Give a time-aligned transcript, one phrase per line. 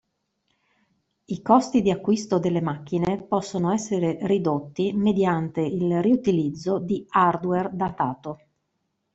[1.25, 8.39] I costi di acquisto delle macchine possono essere ridotti mediante il riutilizzo di hardware datato.